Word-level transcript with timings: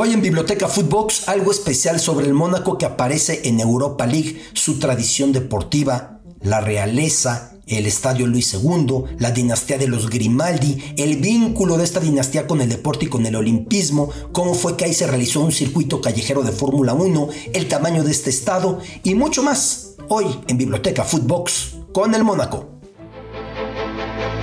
Hoy 0.00 0.12
en 0.12 0.22
Biblioteca 0.22 0.68
Footbox 0.68 1.28
algo 1.28 1.50
especial 1.50 1.98
sobre 1.98 2.24
el 2.26 2.32
Mónaco 2.32 2.78
que 2.78 2.86
aparece 2.86 3.40
en 3.48 3.58
Europa 3.58 4.06
League, 4.06 4.40
su 4.52 4.78
tradición 4.78 5.32
deportiva, 5.32 6.20
la 6.40 6.60
realeza, 6.60 7.54
el 7.66 7.84
Estadio 7.84 8.28
Luis 8.28 8.54
II, 8.54 9.16
la 9.18 9.32
dinastía 9.32 9.76
de 9.76 9.88
los 9.88 10.08
Grimaldi, 10.08 10.94
el 10.96 11.16
vínculo 11.16 11.76
de 11.76 11.82
esta 11.82 11.98
dinastía 11.98 12.46
con 12.46 12.60
el 12.60 12.68
deporte 12.68 13.06
y 13.06 13.08
con 13.08 13.26
el 13.26 13.34
olimpismo, 13.34 14.10
cómo 14.30 14.54
fue 14.54 14.76
que 14.76 14.84
ahí 14.84 14.94
se 14.94 15.08
realizó 15.08 15.40
un 15.40 15.50
circuito 15.50 16.00
callejero 16.00 16.44
de 16.44 16.52
Fórmula 16.52 16.94
1, 16.94 17.28
el 17.54 17.66
tamaño 17.66 18.04
de 18.04 18.12
este 18.12 18.30
estado 18.30 18.78
y 19.02 19.16
mucho 19.16 19.42
más. 19.42 19.96
Hoy 20.08 20.26
en 20.46 20.58
Biblioteca 20.58 21.02
Footbox 21.02 21.74
con 21.92 22.14
el 22.14 22.22
Mónaco. 22.22 22.77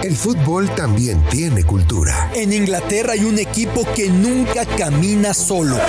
El 0.06 0.16
fútbol 0.16 0.70
también 0.76 1.20
tiene 1.32 1.64
cultura. 1.64 2.30
En 2.36 2.54
Inglaterra 2.54 3.14
hay 3.14 3.24
un 3.24 3.40
equipo 3.40 3.84
que 3.96 4.08
nunca 4.08 4.64
camina 4.64 5.34
solo. 5.34 5.80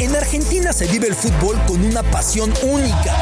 En 0.00 0.16
Argentina 0.16 0.72
se 0.72 0.88
vive 0.88 1.06
el 1.06 1.14
fútbol 1.14 1.56
con 1.68 1.84
una 1.84 2.02
pasión 2.02 2.52
única. 2.64 3.14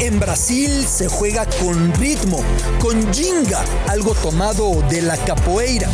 En 0.00 0.18
Brasil 0.18 0.86
se 0.86 1.08
juega 1.08 1.44
con 1.44 1.92
ritmo, 1.96 2.40
con 2.80 3.12
jinga, 3.12 3.62
algo 3.88 4.14
tomado 4.14 4.80
de 4.88 5.02
la 5.02 5.18
capoeira. 5.18 5.90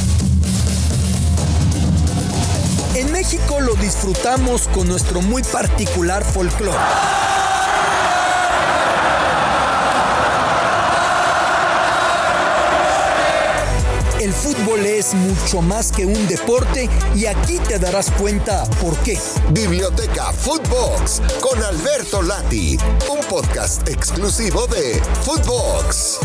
México 3.14 3.60
lo 3.60 3.76
disfrutamos 3.76 4.66
con 4.66 4.88
nuestro 4.88 5.22
muy 5.22 5.44
particular 5.44 6.24
folclore. 6.24 6.76
El 14.20 14.32
fútbol 14.32 14.84
es 14.84 15.14
mucho 15.14 15.62
más 15.62 15.92
que 15.92 16.06
un 16.06 16.26
deporte 16.26 16.90
y 17.14 17.26
aquí 17.26 17.60
te 17.60 17.78
darás 17.78 18.10
cuenta 18.10 18.64
por 18.80 18.96
qué. 19.04 19.16
Biblioteca 19.50 20.32
Footbox 20.32 21.22
con 21.40 21.62
Alberto 21.62 22.20
Lati, 22.20 22.76
un 23.08 23.20
podcast 23.28 23.88
exclusivo 23.88 24.66
de 24.66 25.00
Footbox. 25.22 26.18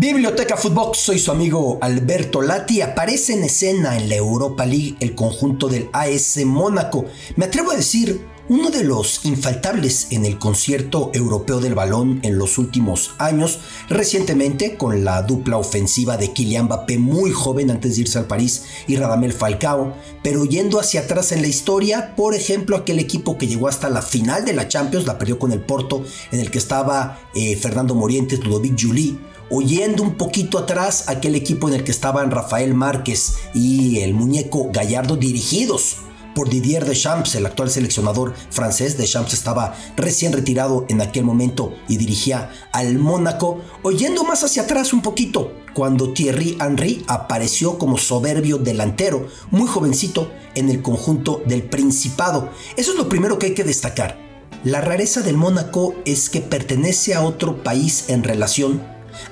Biblioteca 0.00 0.56
Footbox, 0.56 0.96
soy 0.96 1.18
su 1.18 1.30
amigo 1.30 1.76
Alberto 1.82 2.40
Lati. 2.40 2.80
Aparece 2.80 3.34
en 3.34 3.44
escena 3.44 3.98
en 3.98 4.08
la 4.08 4.14
Europa 4.14 4.64
League 4.64 4.96
el 5.00 5.14
conjunto 5.14 5.68
del 5.68 5.90
AS 5.92 6.38
Mónaco. 6.46 7.04
Me 7.36 7.44
atrevo 7.44 7.72
a 7.72 7.76
decir, 7.76 8.26
uno 8.50 8.70
de 8.70 8.82
los 8.82 9.24
infaltables 9.26 10.08
en 10.10 10.26
el 10.26 10.36
concierto 10.36 11.12
europeo 11.14 11.60
del 11.60 11.76
balón 11.76 12.18
en 12.24 12.36
los 12.36 12.58
últimos 12.58 13.12
años, 13.18 13.60
recientemente 13.88 14.76
con 14.76 15.04
la 15.04 15.22
dupla 15.22 15.56
ofensiva 15.56 16.16
de 16.16 16.32
Kylian 16.32 16.64
Mbappé 16.64 16.98
muy 16.98 17.30
joven 17.30 17.70
antes 17.70 17.94
de 17.94 18.02
irse 18.02 18.18
al 18.18 18.24
París 18.24 18.64
y 18.88 18.96
Radamel 18.96 19.32
Falcao, 19.32 19.94
pero 20.24 20.44
yendo 20.44 20.80
hacia 20.80 21.02
atrás 21.02 21.30
en 21.30 21.42
la 21.42 21.46
historia, 21.46 22.16
por 22.16 22.34
ejemplo, 22.34 22.76
aquel 22.76 22.98
equipo 22.98 23.38
que 23.38 23.46
llegó 23.46 23.68
hasta 23.68 23.88
la 23.88 24.02
final 24.02 24.44
de 24.44 24.52
la 24.52 24.66
Champions, 24.66 25.06
la 25.06 25.16
perdió 25.16 25.38
con 25.38 25.52
el 25.52 25.60
Porto, 25.60 26.02
en 26.32 26.40
el 26.40 26.50
que 26.50 26.58
estaba 26.58 27.20
eh, 27.36 27.54
Fernando 27.54 27.94
Morientes, 27.94 28.40
Ludovic 28.40 28.82
Juli, 28.82 29.16
oyendo 29.48 30.02
un 30.02 30.16
poquito 30.16 30.58
atrás 30.58 31.04
aquel 31.06 31.36
equipo 31.36 31.68
en 31.68 31.74
el 31.74 31.84
que 31.84 31.92
estaban 31.92 32.32
Rafael 32.32 32.74
Márquez 32.74 33.34
y 33.54 34.00
el 34.00 34.12
muñeco 34.12 34.70
Gallardo 34.72 35.14
dirigidos 35.14 35.98
por 36.34 36.48
Didier 36.48 36.84
Deschamps, 36.84 37.34
el 37.34 37.46
actual 37.46 37.70
seleccionador 37.70 38.34
francés. 38.50 38.96
Deschamps 38.96 39.32
estaba 39.32 39.74
recién 39.96 40.32
retirado 40.32 40.86
en 40.88 41.00
aquel 41.00 41.24
momento 41.24 41.74
y 41.88 41.96
dirigía 41.96 42.50
al 42.72 42.98
Mónaco, 42.98 43.60
oyendo 43.82 44.24
más 44.24 44.44
hacia 44.44 44.62
atrás 44.62 44.92
un 44.92 45.02
poquito, 45.02 45.52
cuando 45.74 46.12
Thierry 46.12 46.56
Henry 46.60 47.04
apareció 47.06 47.78
como 47.78 47.98
soberbio 47.98 48.58
delantero, 48.58 49.28
muy 49.50 49.66
jovencito, 49.66 50.30
en 50.54 50.68
el 50.68 50.82
conjunto 50.82 51.42
del 51.46 51.62
Principado. 51.62 52.50
Eso 52.76 52.92
es 52.92 52.98
lo 52.98 53.08
primero 53.08 53.38
que 53.38 53.46
hay 53.46 53.54
que 53.54 53.64
destacar. 53.64 54.18
La 54.64 54.80
rareza 54.80 55.22
del 55.22 55.36
Mónaco 55.36 55.94
es 56.04 56.28
que 56.28 56.40
pertenece 56.40 57.14
a 57.14 57.22
otro 57.22 57.62
país 57.62 58.04
en 58.08 58.22
relación 58.22 58.82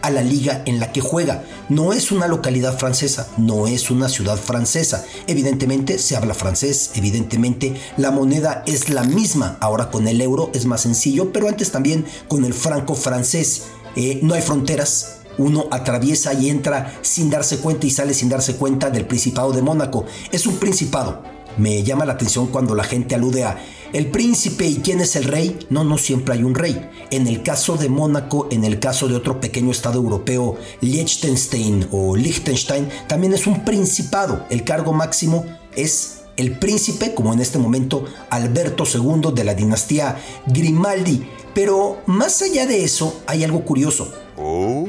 a 0.02 0.10
la 0.10 0.22
liga 0.22 0.62
en 0.66 0.80
la 0.80 0.92
que 0.92 1.00
juega. 1.00 1.44
No 1.68 1.92
es 1.92 2.12
una 2.12 2.28
localidad 2.28 2.78
francesa, 2.78 3.28
no 3.36 3.66
es 3.66 3.90
una 3.90 4.08
ciudad 4.08 4.36
francesa. 4.36 5.04
Evidentemente 5.26 5.98
se 5.98 6.16
habla 6.16 6.34
francés, 6.34 6.92
evidentemente 6.94 7.80
la 7.96 8.10
moneda 8.10 8.62
es 8.66 8.88
la 8.90 9.04
misma. 9.04 9.58
Ahora 9.60 9.90
con 9.90 10.08
el 10.08 10.20
euro 10.20 10.50
es 10.54 10.66
más 10.66 10.82
sencillo, 10.82 11.32
pero 11.32 11.48
antes 11.48 11.70
también 11.70 12.04
con 12.28 12.44
el 12.44 12.54
franco 12.54 12.94
francés. 12.94 13.64
Eh, 13.96 14.20
no 14.22 14.34
hay 14.34 14.42
fronteras, 14.42 15.18
uno 15.38 15.66
atraviesa 15.70 16.34
y 16.34 16.50
entra 16.50 16.98
sin 17.02 17.30
darse 17.30 17.58
cuenta 17.58 17.86
y 17.86 17.90
sale 17.90 18.14
sin 18.14 18.28
darse 18.28 18.56
cuenta 18.56 18.90
del 18.90 19.06
Principado 19.06 19.52
de 19.52 19.62
Mónaco. 19.62 20.04
Es 20.30 20.46
un 20.46 20.56
principado. 20.56 21.22
Me 21.56 21.82
llama 21.82 22.04
la 22.04 22.12
atención 22.12 22.48
cuando 22.48 22.74
la 22.74 22.84
gente 22.84 23.14
alude 23.14 23.44
a 23.44 23.58
el 23.92 24.06
príncipe 24.06 24.66
y 24.66 24.76
quién 24.76 25.00
es 25.00 25.16
el 25.16 25.24
rey. 25.24 25.58
No, 25.70 25.84
no 25.84 25.98
siempre 25.98 26.34
hay 26.34 26.42
un 26.42 26.54
rey. 26.54 26.90
En 27.10 27.26
el 27.26 27.42
caso 27.42 27.76
de 27.76 27.88
Mónaco, 27.88 28.48
en 28.50 28.64
el 28.64 28.78
caso 28.78 29.08
de 29.08 29.16
otro 29.16 29.40
pequeño 29.40 29.70
estado 29.70 29.96
europeo, 29.98 30.56
Liechtenstein 30.80 31.88
o 31.90 32.16
Liechtenstein, 32.16 32.88
también 33.06 33.34
es 33.34 33.46
un 33.46 33.64
principado. 33.64 34.44
El 34.50 34.64
cargo 34.64 34.92
máximo 34.92 35.44
es 35.76 36.20
el 36.36 36.58
príncipe, 36.58 37.14
como 37.14 37.32
en 37.32 37.40
este 37.40 37.58
momento 37.58 38.04
Alberto 38.30 38.84
II 38.84 39.32
de 39.34 39.44
la 39.44 39.54
dinastía 39.54 40.16
Grimaldi. 40.46 41.28
Pero 41.54 42.02
más 42.06 42.42
allá 42.42 42.66
de 42.66 42.84
eso, 42.84 43.20
hay 43.26 43.44
algo 43.44 43.64
curioso. 43.64 44.12
Oh, 44.36 44.86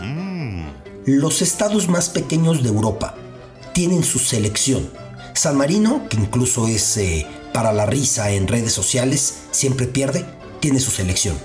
mm. 0.00 0.66
Los 1.06 1.42
estados 1.42 1.88
más 1.88 2.08
pequeños 2.08 2.62
de 2.62 2.70
Europa 2.70 3.14
tienen 3.74 4.02
su 4.02 4.18
selección 4.18 4.88
San 5.36 5.58
Marino, 5.58 6.08
que 6.08 6.16
incluso 6.16 6.66
es 6.66 6.96
eh, 6.96 7.26
para 7.56 7.72
la 7.72 7.86
risa 7.86 8.32
en 8.32 8.48
redes 8.48 8.74
sociales, 8.74 9.44
siempre 9.50 9.86
pierde, 9.86 10.26
tiene 10.60 10.78
su 10.78 10.90
selección. 10.90 11.38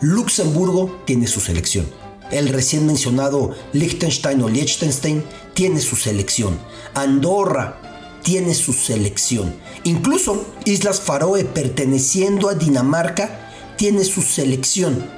Luxemburgo 0.00 1.00
tiene 1.04 1.28
su 1.28 1.38
selección. 1.38 1.86
El 2.32 2.48
recién 2.48 2.88
mencionado 2.88 3.52
Liechtenstein 3.72 4.42
o 4.42 4.48
Liechtenstein 4.48 5.22
tiene 5.52 5.80
su 5.80 5.94
selección. 5.94 6.58
Andorra 6.94 7.76
tiene 8.24 8.52
su 8.52 8.72
selección. 8.72 9.54
Incluso 9.84 10.44
Islas 10.64 10.98
Faroe, 10.98 11.44
perteneciendo 11.44 12.48
a 12.48 12.54
Dinamarca, 12.54 13.52
tiene 13.76 14.02
su 14.02 14.22
selección. 14.22 15.08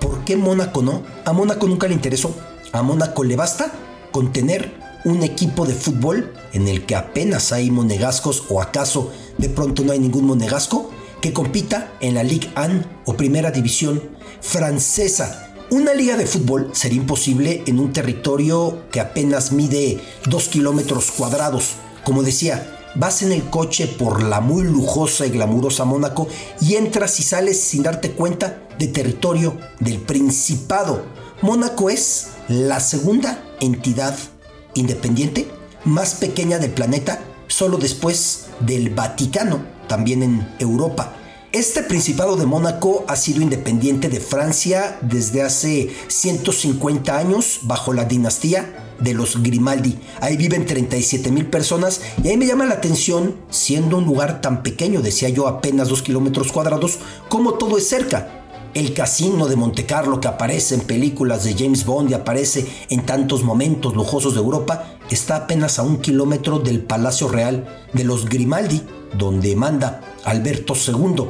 ¿Por 0.00 0.24
qué 0.24 0.36
Mónaco 0.36 0.82
no? 0.82 1.04
A 1.24 1.32
Mónaco 1.32 1.68
nunca 1.68 1.86
le 1.86 1.94
interesó. 1.94 2.34
A 2.72 2.82
Mónaco 2.82 3.22
le 3.22 3.36
basta 3.36 3.72
con 4.10 4.32
tener 4.32 4.74
un 5.04 5.22
equipo 5.22 5.66
de 5.66 5.74
fútbol 5.74 6.34
en 6.52 6.66
el 6.66 6.84
que 6.84 6.96
apenas 6.96 7.52
hay 7.52 7.70
monegascos 7.70 8.44
o 8.48 8.60
acaso 8.60 9.12
de 9.38 9.48
pronto 9.48 9.82
no 9.82 9.92
hay 9.92 9.98
ningún 9.98 10.26
monegasco 10.26 10.90
que 11.20 11.32
compita 11.32 11.92
en 12.00 12.14
la 12.14 12.22
Ligue 12.22 12.50
1 12.56 12.84
o 13.06 13.14
Primera 13.14 13.50
División 13.50 14.02
francesa. 14.40 15.54
Una 15.70 15.94
liga 15.94 16.16
de 16.16 16.26
fútbol 16.26 16.70
sería 16.72 16.98
imposible 16.98 17.62
en 17.66 17.78
un 17.78 17.92
territorio 17.92 18.84
que 18.90 19.00
apenas 19.00 19.52
mide 19.52 20.00
2 20.28 20.48
kilómetros 20.48 21.10
cuadrados. 21.10 21.74
Como 22.04 22.22
decía, 22.22 22.78
vas 22.94 23.22
en 23.22 23.32
el 23.32 23.50
coche 23.50 23.86
por 23.86 24.22
la 24.22 24.40
muy 24.40 24.64
lujosa 24.64 25.26
y 25.26 25.30
glamurosa 25.30 25.84
Mónaco 25.84 26.28
y 26.60 26.76
entras 26.76 27.20
y 27.20 27.22
sales 27.22 27.60
sin 27.60 27.82
darte 27.82 28.12
cuenta 28.12 28.66
de 28.78 28.88
territorio 28.88 29.56
del 29.80 29.98
Principado. 29.98 31.04
Mónaco 31.42 31.90
es 31.90 32.28
la 32.48 32.80
segunda 32.80 33.44
entidad 33.60 34.16
independiente 34.74 35.48
más 35.84 36.14
pequeña 36.14 36.58
del 36.58 36.70
planeta, 36.70 37.20
solo 37.48 37.76
después 37.78 38.46
del 38.60 38.90
Vaticano, 38.90 39.60
también 39.88 40.22
en 40.22 40.48
Europa. 40.58 41.14
Este 41.50 41.82
Principado 41.82 42.36
de 42.36 42.46
Mónaco 42.46 43.04
ha 43.08 43.16
sido 43.16 43.40
independiente 43.40 44.08
de 44.08 44.20
Francia 44.20 44.98
desde 45.00 45.42
hace 45.42 45.90
150 46.08 47.16
años 47.16 47.60
bajo 47.62 47.94
la 47.94 48.04
dinastía 48.04 48.84
de 49.00 49.14
los 49.14 49.42
Grimaldi. 49.42 49.98
Ahí 50.20 50.36
viven 50.36 50.66
37 50.66 51.30
mil 51.30 51.46
personas 51.46 52.02
y 52.22 52.28
ahí 52.28 52.36
me 52.36 52.46
llama 52.46 52.66
la 52.66 52.74
atención, 52.74 53.36
siendo 53.48 53.96
un 53.96 54.04
lugar 54.04 54.40
tan 54.42 54.62
pequeño, 54.62 55.00
decía 55.00 55.30
yo 55.30 55.48
apenas 55.48 55.88
2 55.88 56.02
kilómetros 56.02 56.52
cuadrados, 56.52 56.98
como 57.28 57.54
todo 57.54 57.78
es 57.78 57.88
cerca 57.88 58.37
el 58.74 58.94
casino 58.94 59.46
de 59.46 59.56
Monte 59.56 59.86
Carlo 59.86 60.20
que 60.20 60.28
aparece 60.28 60.74
en 60.74 60.82
películas 60.82 61.44
de 61.44 61.54
James 61.54 61.84
Bond 61.84 62.10
y 62.10 62.14
aparece 62.14 62.66
en 62.90 63.04
tantos 63.04 63.42
momentos 63.42 63.94
lujosos 63.94 64.34
de 64.34 64.40
Europa, 64.40 64.98
está 65.10 65.36
apenas 65.36 65.78
a 65.78 65.82
un 65.82 65.98
kilómetro 65.98 66.58
del 66.58 66.80
Palacio 66.80 67.28
Real 67.28 67.66
de 67.92 68.04
los 68.04 68.28
Grimaldi, 68.28 68.82
donde 69.16 69.56
manda 69.56 70.00
Alberto 70.24 70.74
II. 70.74 71.26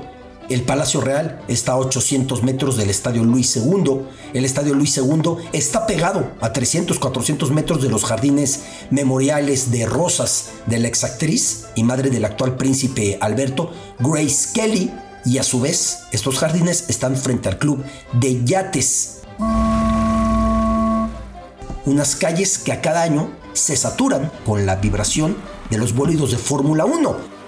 El 0.48 0.62
Palacio 0.62 1.02
Real 1.02 1.42
está 1.46 1.72
a 1.72 1.78
800 1.78 2.42
metros 2.42 2.78
del 2.78 2.88
Estadio 2.88 3.22
Luis 3.22 3.54
II. 3.56 4.00
El 4.32 4.46
Estadio 4.46 4.74
Luis 4.74 4.96
II 4.96 5.36
está 5.52 5.86
pegado 5.86 6.30
a 6.40 6.54
300, 6.54 6.98
400 6.98 7.50
metros 7.50 7.82
de 7.82 7.90
los 7.90 8.04
jardines 8.04 8.62
memoriales 8.90 9.70
de 9.70 9.84
rosas 9.84 10.52
de 10.66 10.78
la 10.78 10.88
exactriz 10.88 11.66
y 11.74 11.84
madre 11.84 12.08
del 12.08 12.24
actual 12.24 12.56
príncipe 12.56 13.18
Alberto, 13.20 13.72
Grace 13.98 14.48
Kelly, 14.54 14.90
y 15.24 15.38
a 15.38 15.42
su 15.42 15.60
vez 15.60 16.00
estos 16.12 16.38
jardines 16.38 16.84
están 16.88 17.16
frente 17.16 17.48
al 17.48 17.58
club 17.58 17.84
de 18.12 18.44
yates. 18.44 19.20
Unas 21.84 22.16
calles 22.16 22.58
que 22.58 22.72
a 22.72 22.80
cada 22.80 23.02
año 23.02 23.30
se 23.52 23.76
saturan 23.76 24.30
con 24.44 24.66
la 24.66 24.76
vibración 24.76 25.36
de 25.70 25.78
los 25.78 25.94
bólidos 25.94 26.30
de 26.30 26.38
Fórmula 26.38 26.84
1. 26.84 27.38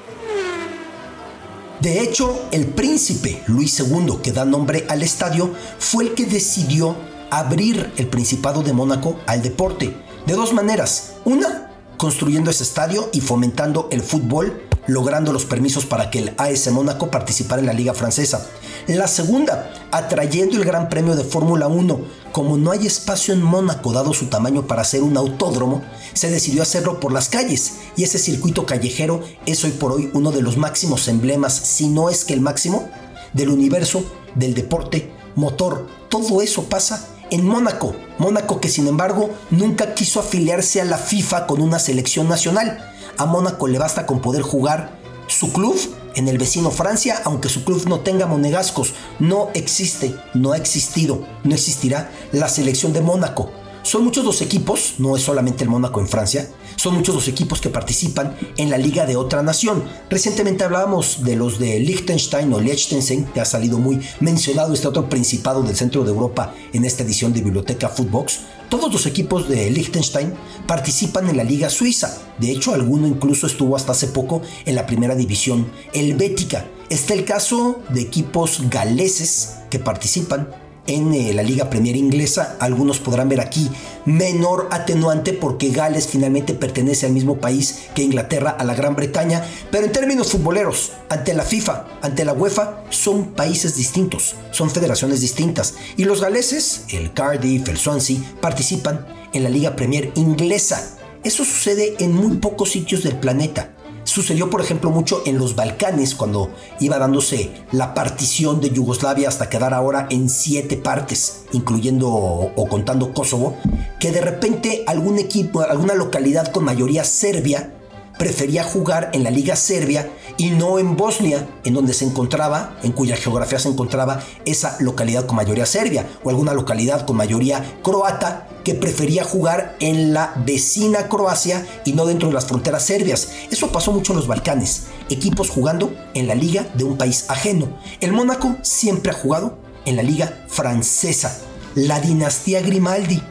De 1.81 2.01
hecho, 2.01 2.47
el 2.51 2.67
príncipe 2.67 3.43
Luis 3.47 3.81
II, 3.81 4.19
que 4.23 4.33
da 4.33 4.45
nombre 4.45 4.85
al 4.89 5.03
estadio, 5.03 5.55
fue 5.79 6.05
el 6.05 6.15
que 6.15 6.27
decidió 6.27 6.95
abrir 7.31 7.91
el 7.97 8.07
Principado 8.09 8.63
de 8.63 8.73
Mónaco 8.73 9.19
al 9.27 9.41
deporte. 9.41 9.97
De 10.27 10.35
dos 10.35 10.53
maneras. 10.53 11.13
Una, 11.25 11.71
construyendo 11.97 12.51
ese 12.51 12.65
estadio 12.65 13.09
y 13.13 13.21
fomentando 13.21 13.89
el 13.91 14.03
fútbol 14.03 14.70
logrando 14.91 15.33
los 15.33 15.45
permisos 15.45 15.87
para 15.87 16.11
que 16.11 16.19
el 16.19 16.35
AS 16.37 16.71
Mónaco 16.71 17.11
participara 17.11 17.61
en 17.61 17.67
la 17.67 17.73
Liga 17.73 17.95
Francesa. 17.95 18.47
La 18.87 19.07
segunda, 19.07 19.73
atrayendo 19.93 20.57
el 20.57 20.65
Gran 20.65 20.89
Premio 20.89 21.15
de 21.15 21.25
Fórmula 21.25 21.69
1. 21.69 22.21
Como 22.33 22.57
no 22.59 22.71
hay 22.71 22.87
espacio 22.87 23.35
en 23.35 23.43
Mónaco 23.43 23.93
dado 23.93 24.13
su 24.15 24.27
tamaño 24.27 24.67
para 24.67 24.83
hacer 24.83 25.03
un 25.03 25.17
autódromo, 25.17 25.83
se 26.13 26.31
decidió 26.31 26.63
hacerlo 26.63 27.01
por 27.01 27.13
las 27.13 27.29
calles 27.29 27.75
y 27.97 28.05
ese 28.05 28.19
circuito 28.19 28.67
callejero 28.67 29.23
es 29.47 29.65
hoy 29.65 29.73
por 29.73 29.93
hoy 29.93 30.11
uno 30.13 30.33
de 30.33 30.43
los 30.43 30.57
máximos 30.57 31.09
emblemas, 31.09 31.55
si 31.55 31.89
no 31.89 32.11
es 32.11 32.25
que 32.25 32.35
el 32.35 32.41
máximo, 32.41 32.89
del 33.33 33.51
universo 33.51 34.05
del 34.35 34.55
deporte 34.55 35.13
motor. 35.35 35.87
Todo 36.09 36.43
eso 36.43 36.65
pasa 36.65 37.09
en 37.31 37.47
Mónaco. 37.47 37.95
Mónaco 38.19 38.61
que 38.61 38.69
sin 38.69 38.87
embargo 38.87 39.31
nunca 39.51 39.95
quiso 39.95 40.21
afiliarse 40.21 40.81
a 40.81 40.85
la 40.85 40.99
FIFA 40.99 41.47
con 41.47 41.61
una 41.63 41.79
selección 41.79 42.29
nacional 42.29 42.87
a 43.21 43.27
Mónaco 43.27 43.69
le 43.69 43.79
basta 43.79 44.07
con 44.07 44.21
poder 44.21 44.41
jugar 44.41 44.99
su 45.27 45.53
club 45.53 45.79
en 46.15 46.27
el 46.27 46.39
vecino 46.39 46.71
Francia, 46.71 47.21
aunque 47.25 47.51
su 47.51 47.65
club 47.65 47.85
no 47.87 48.01
tenga 48.01 48.27
monegascos. 48.27 48.95
No 49.19 49.51
existe, 49.53 50.15
no 50.33 50.53
ha 50.53 50.57
existido, 50.57 51.27
no 51.45 51.55
existirá 51.55 52.11
la 52.33 52.49
selección 52.49 52.95
de 52.95 53.03
Mónaco. 53.03 53.51
Son 53.83 54.05
muchos 54.05 54.25
los 54.25 54.43
equipos, 54.43 54.95
no 54.99 55.17
es 55.17 55.23
solamente 55.23 55.65
el 55.65 55.71
Mónaco 55.71 56.01
en 56.01 56.09
Francia, 56.09 56.49
son 56.77 56.95
muchos 56.95 57.15
los 57.15 57.29
equipos 57.29 57.61
que 57.61 57.71
participan 57.71 58.37
en 58.57 58.71
la 58.71 58.79
liga 58.79 59.07
de 59.07 59.17
otra 59.17 59.43
nación. 59.43 59.85
Recientemente 60.09 60.65
hablábamos 60.65 61.25
de 61.25 61.37
los 61.37 61.59
de 61.59 61.79
Liechtenstein 61.81 62.53
o 62.53 62.61
Liechtenstein, 62.61 63.25
que 63.27 63.41
ha 63.41 63.45
salido 63.45 63.79
muy 63.79 64.01
mencionado 64.21 64.75
este 64.75 64.89
otro 64.89 65.09
principado 65.09 65.63
del 65.63 65.77
centro 65.77 66.05
de 66.05 66.11
Europa 66.11 66.55
en 66.73 66.85
esta 66.85 67.03
edición 67.03 67.33
de 67.33 67.43
Biblioteca 67.43 67.89
Footbox. 67.89 68.41
Todos 68.69 68.93
los 68.93 69.07
equipos 69.07 69.49
de 69.49 69.71
Liechtenstein 69.71 70.33
participan 70.67 71.29
en 71.29 71.37
la 71.37 71.45
liga 71.45 71.71
suiza. 71.71 72.17
De 72.39 72.51
hecho, 72.51 72.73
alguno 72.73 73.07
incluso 73.07 73.47
estuvo 73.47 73.77
hasta 73.77 73.93
hace 73.93 74.07
poco 74.09 74.43
en 74.65 74.75
la 74.75 74.87
primera 74.87 75.15
división 75.15 75.71
helvética. 75.93 76.67
Está 76.89 77.15
el 77.15 77.25
caso 77.25 77.81
de 77.91 78.01
equipos 78.01 78.63
galeses 78.71 79.57
que 79.71 79.79
participan 79.79 80.49
en 80.87 81.13
eh, 81.15 81.33
la 81.33 81.43
Liga 81.43 81.71
Premier 81.71 81.97
inglesa. 81.97 82.57
Algunos 82.61 82.99
podrán 82.99 83.29
ver 83.29 83.41
aquí 83.41 83.71
menor 84.05 84.69
atenuante 84.71 85.33
porque 85.33 85.71
Gales 85.71 86.07
finalmente 86.07 86.55
pertenece 86.55 87.07
al 87.07 87.13
mismo 87.13 87.39
país 87.39 87.87
que 87.95 88.03
Inglaterra, 88.03 88.51
a 88.51 88.65
la 88.65 88.75
Gran 88.75 88.97
Bretaña. 88.97 89.45
Pero 89.71 89.87
en 89.87 89.93
términos 89.93 90.31
futboleros, 90.31 90.93
ante 91.09 91.35
la 91.35 91.45
FIFA, 91.45 91.87
ante 92.03 92.25
la 92.25 92.33
UEFA, 92.33 92.85
son 92.91 93.33
países 93.33 93.77
distintos, 93.77 94.35
son 94.51 94.71
federaciones 94.71 95.21
distintas. 95.21 95.75
Y 95.97 96.05
los 96.05 96.21
galeses, 96.21 96.85
el 96.91 97.13
Cardiff, 97.13 97.69
el 97.69 97.79
Swansea, 97.79 98.19
participan 98.41 99.07
en 99.33 99.43
la 99.43 99.51
Liga 99.51 99.77
Premier 99.77 100.13
inglesa. 100.15 100.97
Eso 101.23 101.45
sucede 101.45 101.97
en 101.99 102.13
muy 102.13 102.39
pocos 102.39 102.71
sitios 102.71 103.03
del 103.03 103.17
planeta. 103.17 103.75
Sucedió, 104.11 104.51
por 104.51 104.61
ejemplo, 104.61 104.91
mucho 104.91 105.23
en 105.25 105.39
los 105.39 105.55
Balcanes, 105.55 106.17
cuando 106.17 106.51
iba 106.81 106.99
dándose 106.99 107.53
la 107.71 107.95
partición 107.95 108.61
de 108.61 108.71
Yugoslavia 108.71 109.29
hasta 109.29 109.49
quedar 109.49 109.73
ahora 109.73 110.09
en 110.11 110.29
siete 110.29 110.77
partes, 110.77 111.45
incluyendo 111.53 112.09
o, 112.09 112.69
contando 112.69 113.15
Kosovo, 113.15 113.55
que 114.01 114.11
de 114.11 114.21
repente 114.21 114.83
algún 114.89 115.21
equipo, 115.21 115.61
alguna 115.61 115.95
localidad 115.95 116.51
con 116.51 116.65
mayoría 116.65 117.05
serbia, 117.05 117.73
prefería 118.19 118.65
jugar 118.65 119.11
en 119.13 119.23
la 119.23 119.31
Liga 119.31 119.55
Serbia 119.55 120.11
y 120.37 120.51
no 120.51 120.81
en 120.81 120.97
Bosnia, 120.97 121.49
en 121.63 121.75
donde 121.75 121.95
se 121.95 122.05
encontraba, 122.05 122.77
en 122.83 122.91
cuya 122.91 123.15
geografía 123.15 123.61
se 123.61 123.69
encontraba 123.69 124.25
esa 124.45 124.77
localidad 124.81 125.27
con 125.27 125.37
mayoría 125.37 125.67
serbia, 125.67 126.05
o 126.25 126.31
alguna 126.31 126.53
localidad 126.53 127.07
con 127.07 127.15
mayoría 127.15 127.79
croata 127.85 128.49
que 128.65 128.75
prefería 128.75 129.25
jugar 129.25 129.77
en 129.81 130.13
la 130.13 130.35
vecina 130.45 131.09
Croacia 131.09 131.67
y 131.85 131.93
no 131.93 132.07
dentro 132.07 132.29
de 132.29 132.35
las 132.35 132.47
fronteras 132.47 132.85
serbias. 132.85 133.29
Eso 133.51 133.73
pasó 133.73 133.93
mucho 133.93 134.13
en 134.13 134.19
los 134.19 134.27
Balcanes, 134.27 134.85
equipos 135.09 135.51
jugando 135.51 135.93
en 136.15 136.27
la 136.27 136.35
liga 136.35 136.67
de 136.75 136.85
un 136.85 136.97
país 136.97 137.27
ajeno. 137.29 137.69
El 138.01 138.13
Mónaco 138.13 138.57
siempre 138.63 139.13
ha 139.13 139.15
jugado 139.15 139.59
en 139.85 139.97
la 139.97 140.03
liga 140.03 140.45
francesa, 140.49 141.41
la 141.75 142.01
dinastía 142.01 142.61
Grimaldi 142.61 143.23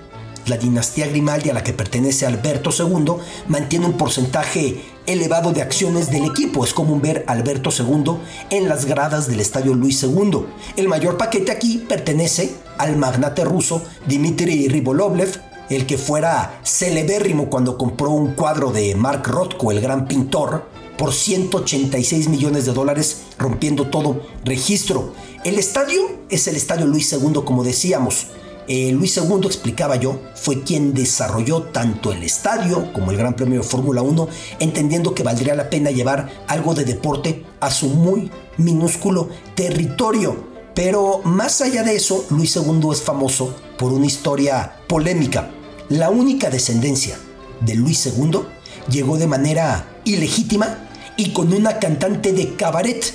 la 0.49 0.57
dinastía 0.57 1.07
Grimaldi 1.07 1.51
a 1.51 1.53
la 1.53 1.63
que 1.63 1.73
pertenece 1.73 2.25
Alberto 2.25 2.71
II 2.77 3.13
mantiene 3.47 3.85
un 3.85 3.97
porcentaje 3.97 4.81
elevado 5.05 5.51
de 5.51 5.61
acciones 5.61 6.09
del 6.09 6.25
equipo. 6.25 6.63
Es 6.63 6.73
común 6.73 7.01
ver 7.01 7.23
a 7.27 7.33
Alberto 7.33 7.69
II 7.77 8.17
en 8.49 8.67
las 8.67 8.85
gradas 8.85 9.27
del 9.27 9.39
estadio 9.39 9.75
Luis 9.75 10.01
II. 10.01 10.45
El 10.75 10.87
mayor 10.87 11.17
paquete 11.17 11.51
aquí 11.51 11.85
pertenece 11.87 12.55
al 12.79 12.97
magnate 12.97 13.45
ruso 13.45 13.83
Dmitry 14.07 14.67
Ribolovlev, 14.67 15.39
el 15.69 15.85
que 15.85 15.99
fuera 15.99 16.59
celebérrimo 16.63 17.49
cuando 17.49 17.77
compró 17.77 18.09
un 18.09 18.33
cuadro 18.33 18.71
de 18.71 18.95
Mark 18.95 19.27
Rothko, 19.27 19.71
el 19.71 19.81
gran 19.81 20.07
pintor, 20.07 20.67
por 20.97 21.13
186 21.13 22.27
millones 22.27 22.65
de 22.65 22.73
dólares, 22.73 23.21
rompiendo 23.37 23.87
todo 23.87 24.21
registro. 24.43 25.13
El 25.45 25.59
estadio 25.59 26.01
es 26.29 26.47
el 26.47 26.55
estadio 26.55 26.87
Luis 26.87 27.13
II, 27.13 27.41
como 27.45 27.63
decíamos. 27.63 28.27
Eh, 28.67 28.91
Luis 28.91 29.17
II, 29.17 29.45
explicaba 29.45 29.95
yo, 29.95 30.19
fue 30.35 30.61
quien 30.63 30.93
desarrolló 30.93 31.63
tanto 31.63 32.11
el 32.11 32.23
estadio 32.23 32.91
como 32.93 33.11
el 33.11 33.17
Gran 33.17 33.33
Premio 33.33 33.61
de 33.61 33.67
Fórmula 33.67 34.01
1, 34.01 34.27
entendiendo 34.59 35.15
que 35.15 35.23
valdría 35.23 35.55
la 35.55 35.69
pena 35.69 35.89
llevar 35.89 36.29
algo 36.47 36.75
de 36.75 36.85
deporte 36.85 37.45
a 37.59 37.71
su 37.71 37.87
muy 37.87 38.29
minúsculo 38.57 39.29
territorio. 39.55 40.48
Pero 40.79 41.19
más 41.25 41.59
allá 41.59 41.83
de 41.83 41.93
eso, 41.93 42.25
Luis 42.29 42.55
II 42.55 42.87
es 42.93 43.01
famoso 43.01 43.53
por 43.77 43.91
una 43.91 44.05
historia 44.05 44.77
polémica. 44.87 45.51
La 45.89 46.09
única 46.09 46.49
descendencia 46.49 47.19
de 47.59 47.75
Luis 47.75 48.05
II 48.05 48.43
llegó 48.89 49.17
de 49.17 49.27
manera 49.27 49.99
ilegítima 50.05 50.87
y 51.17 51.33
con 51.33 51.51
una 51.51 51.79
cantante 51.79 52.31
de 52.31 52.55
cabaret. 52.55 53.13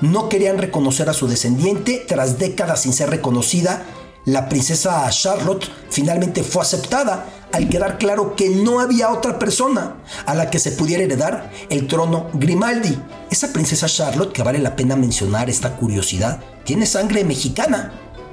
No 0.00 0.28
querían 0.28 0.58
reconocer 0.58 1.08
a 1.08 1.12
su 1.12 1.28
descendiente 1.28 2.04
tras 2.04 2.40
décadas 2.40 2.82
sin 2.82 2.92
ser 2.92 3.10
reconocida 3.10 3.86
la 4.26 4.48
princesa 4.48 5.06
Charlotte 5.10 5.68
finalmente 5.90 6.42
fue 6.42 6.62
aceptada 6.62 7.43
al 7.54 7.68
quedar 7.68 7.98
claro 7.98 8.34
que 8.34 8.50
no 8.50 8.80
había 8.80 9.10
otra 9.10 9.38
persona 9.38 9.94
a 10.26 10.34
la 10.34 10.50
que 10.50 10.58
se 10.58 10.72
pudiera 10.72 11.04
heredar 11.04 11.52
el 11.70 11.86
trono 11.86 12.26
Grimaldi. 12.34 12.98
Esa 13.30 13.52
princesa 13.52 13.86
Charlotte, 13.86 14.32
que 14.32 14.42
vale 14.42 14.58
la 14.58 14.74
pena 14.74 14.96
mencionar 14.96 15.48
esta 15.48 15.76
curiosidad, 15.76 16.40
tiene 16.64 16.84
sangre 16.84 17.22
mexicana. 17.22 17.92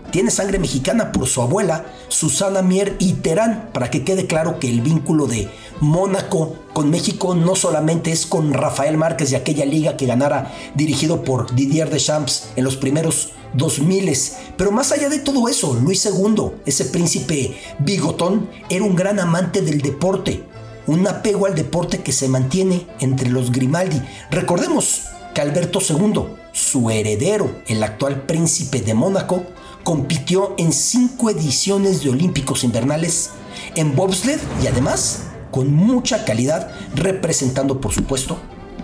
Tiene 0.10 0.32
sangre 0.32 0.58
mexicana 0.58 1.12
por 1.12 1.28
su 1.28 1.42
abuela, 1.42 1.86
Susana 2.08 2.64
Mier 2.64 2.96
y 2.98 3.14
Terán, 3.14 3.70
para 3.72 3.92
que 3.92 4.04
quede 4.04 4.26
claro 4.26 4.60
que 4.60 4.70
el 4.70 4.82
vínculo 4.82 5.28
de 5.28 5.50
Mónaco 5.80 6.56
con 6.74 6.90
México 6.90 7.36
no 7.36 7.56
solamente 7.56 8.12
es 8.12 8.26
con 8.26 8.54
Rafael 8.54 8.98
Márquez 8.98 9.32
y 9.32 9.36
aquella 9.36 9.66
liga 9.66 9.98
que 9.98 10.08
ganara 10.08 10.52
dirigido 10.74 11.24
por 11.24 11.54
Didier 11.54 11.92
Deschamps 11.92 12.50
en 12.56 12.64
los 12.64 12.76
primeros 12.76 13.34
2000. 13.54 14.18
Pero 14.58 14.72
más 14.72 14.92
allá 14.92 15.10
de 15.10 15.20
todo 15.20 15.48
eso, 15.48 15.74
Luis 15.74 16.06
II, 16.06 16.52
ese 16.66 16.86
príncipe 16.86 17.58
bigotón, 17.80 18.50
era 18.70 18.84
un 18.84 18.96
gran 18.96 19.20
amante 19.20 19.62
del 19.62 19.82
deporte, 19.82 20.44
un 20.88 21.08
apego 21.08 21.46
al 21.46 21.56
deporte 21.56 22.00
que 22.00 22.12
se 22.12 22.28
mantiene 22.28 22.88
entre 23.00 23.30
los 23.30 23.52
Grimaldi. 23.52 24.02
Recordemos 24.30 25.04
que 25.34 25.42
Alberto 25.42 25.80
II, 25.88 26.26
su 26.52 26.90
heredero, 26.90 27.62
el 27.68 27.84
actual 27.84 28.24
príncipe 28.24 28.82
de 28.82 28.94
Mónaco, 28.94 29.44
compitió 29.84 30.54
en 30.58 30.74
cinco 30.74 31.30
ediciones 31.30 32.04
de 32.04 32.10
Olímpicos 32.10 32.64
Invernales 32.64 33.32
en 33.76 33.96
bobsled 33.96 34.40
y 34.64 34.68
además 34.68 35.24
con 35.52 35.74
mucha 35.74 36.24
calidad, 36.24 36.72
representando 36.96 37.82
por 37.82 37.94
supuesto 37.94 38.38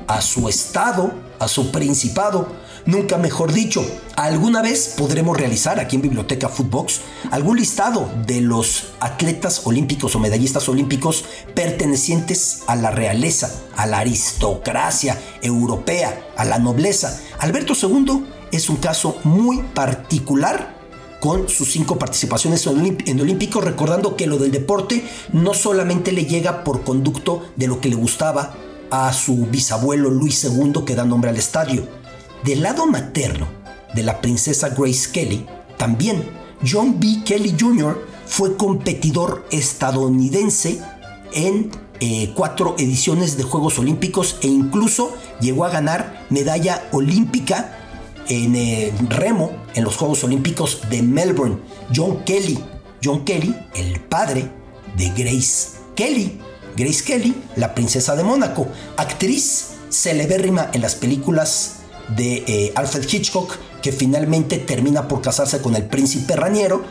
a 0.08 0.22
su 0.22 0.50
estado, 0.50 1.12
a 1.40 1.48
su 1.48 1.72
principado, 1.72 2.48
Nunca 2.88 3.18
mejor 3.18 3.52
dicho, 3.52 3.86
alguna 4.16 4.62
vez 4.62 4.94
podremos 4.98 5.36
realizar 5.36 5.78
aquí 5.78 5.98
en 5.98 6.04
Biblioteca 6.04 6.48
Footbox 6.48 7.02
algún 7.32 7.58
listado 7.58 8.10
de 8.26 8.40
los 8.40 8.94
atletas 9.02 9.64
olímpicos 9.66 10.16
o 10.16 10.20
medallistas 10.20 10.70
olímpicos 10.70 11.26
pertenecientes 11.54 12.62
a 12.66 12.78
la 12.78 12.90
realeza, 12.90 13.52
a 13.76 13.88
la 13.88 14.00
aristocracia 14.00 15.22
europea, 15.42 16.30
a 16.38 16.46
la 16.46 16.60
nobleza. 16.60 17.20
Alberto 17.40 17.74
II 17.74 18.24
es 18.54 18.70
un 18.70 18.78
caso 18.78 19.18
muy 19.26 19.64
particular 19.74 20.78
con 21.20 21.50
sus 21.50 21.70
cinco 21.70 22.00
participaciones 22.00 22.66
en 22.68 23.20
Olímpicos, 23.20 23.66
recordando 23.66 24.16
que 24.16 24.28
lo 24.28 24.38
del 24.38 24.52
deporte 24.52 25.04
no 25.34 25.54
solamente 25.54 26.14
le 26.14 26.26
llega 26.26 26.64
por 26.64 26.86
conducto 26.86 27.44
de 27.58 27.68
lo 27.68 27.82
que 27.82 27.90
le 27.90 27.96
gustaba 27.96 28.56
a 28.92 29.12
su 29.14 29.46
bisabuelo 29.48 30.10
Luis 30.10 30.44
II 30.44 30.84
que 30.86 30.96
da 30.96 31.06
nombre 31.06 31.30
al 31.30 31.38
estadio, 31.38 31.88
Del 32.44 32.62
lado 32.62 32.86
materno 32.86 33.48
de 33.94 34.04
la 34.04 34.22
princesa 34.22 34.70
Grace 34.70 35.12
Kelly, 35.12 35.46
también 35.78 36.24
John 36.66 37.00
B. 37.00 37.24
Kelly 37.26 37.56
Jr. 37.60 37.98
fue 38.26 38.56
competidor 38.58 39.46
estadounidense 39.52 40.82
en 41.34 41.72
eh, 42.00 42.32
cuatro 42.36 42.76
ediciones 42.78 43.38
de 43.38 43.44
Juegos 43.44 43.80
Olímpicos 43.80 44.38
e 44.42 44.48
incluso 44.48 45.16
llegó 45.42 45.66
a 45.66 45.70
ganar 45.70 46.26
medalla 46.30 46.88
olímpica 46.92 47.76
en 48.30 48.56
eh, 48.56 48.94
remo 49.10 49.52
en 49.74 49.84
los 49.84 49.98
Juegos 49.98 50.24
Olímpicos 50.24 50.82
de 50.90 51.02
Melbourne. 51.02 51.58
John 51.96 52.24
Kelly, 52.24 52.60
John 53.04 53.24
Kelly, 53.26 53.56
el 53.76 54.00
padre 54.02 54.50
de 54.96 55.10
Grace 55.10 55.78
Kelly. 55.96 56.40
Grace 56.78 57.04
Kelly, 57.04 57.36
la 57.56 57.74
princesa 57.74 58.16
de 58.16 58.24
Mónaco, 58.24 58.68
actriz 58.98 59.70
celebérrima 59.90 60.70
en 60.74 60.82
las 60.82 60.94
películas 60.94 61.78
de 62.16 62.44
eh, 62.46 62.72
Alfred 62.76 63.04
Hitchcock, 63.12 63.58
que 63.82 63.92
finalmente 63.92 64.60
termina 64.60 65.08
por 65.08 65.22
casarse 65.22 65.60
con 65.60 65.76
el 65.76 65.88
príncipe 65.88 66.36
Raniero 66.36 66.84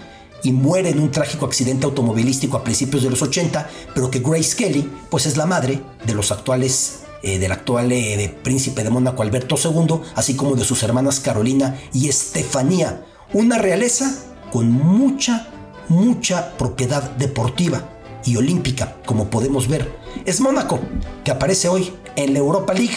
y 0.43 0.51
muere 0.51 0.91
en 0.91 0.99
un 0.99 1.13
trágico 1.13 1.47
accidente 1.47 1.87
automovilístico 1.87 2.57
a 2.57 2.65
principios 2.65 3.05
de 3.05 3.11
los 3.11 3.23
80, 3.23 3.71
pero 3.95 4.11
que 4.11 4.19
Grace 4.19 4.57
Kelly 4.57 4.91
pues 5.09 5.25
es 5.27 5.37
la 5.37 5.47
madre 5.47 5.81
de 6.05 6.15
los 6.15 6.33
actuales 6.33 7.05
eh, 7.23 7.39
del 7.39 7.53
actual 7.53 7.93
eh, 7.93 8.35
príncipe 8.43 8.83
de 8.83 8.91
Mónaco 8.91 9.23
Alberto 9.23 9.55
II, 9.57 10.01
así 10.17 10.35
como 10.35 10.57
de 10.57 10.65
sus 10.65 10.83
hermanas 10.83 11.21
Carolina 11.21 11.81
y 11.93 12.09
Estefanía, 12.09 13.05
una 13.33 13.59
realeza 13.59 14.13
con 14.53 14.69
mucha, 14.69 15.49
mucha 15.89 16.57
propiedad 16.59 17.03
deportiva 17.13 17.96
y 18.27 18.37
olímpica, 18.37 18.97
como 19.07 19.31
podemos 19.31 19.69
ver. 19.69 19.97
Es 20.25 20.41
Mónaco, 20.41 20.81
que 21.25 21.31
aparece 21.31 21.69
hoy 21.69 21.93
en 22.17 22.33
la 22.33 22.41
Europa 22.41 22.75
League, 22.75 22.97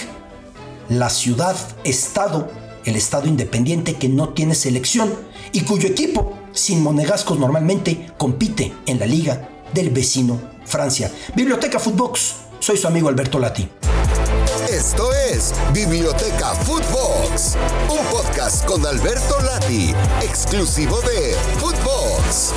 la 0.89 1.09
ciudad-estado, 1.09 2.49
el 2.85 2.95
estado 2.95 3.27
independiente 3.27 3.95
que 3.95 4.09
no 4.09 4.29
tiene 4.29 4.55
selección 4.55 5.13
y 5.51 5.61
cuyo 5.61 5.87
equipo, 5.87 6.33
sin 6.51 6.81
monegascos 6.81 7.39
normalmente, 7.39 8.11
compite 8.17 8.73
en 8.85 8.99
la 8.99 9.05
liga 9.05 9.49
del 9.73 9.89
vecino 9.89 10.39
Francia. 10.65 11.11
Biblioteca 11.35 11.79
Footbox, 11.79 12.35
soy 12.59 12.77
su 12.77 12.87
amigo 12.87 13.09
Alberto 13.09 13.39
Lati. 13.39 13.67
Esto 14.71 15.11
es 15.13 15.53
Biblioteca 15.73 16.53
Footbox, 16.53 17.55
un 17.89 18.05
podcast 18.11 18.65
con 18.65 18.85
Alberto 18.85 19.39
Lati, 19.41 19.93
exclusivo 20.21 20.99
de 21.01 21.35
Footbox. 21.59 22.53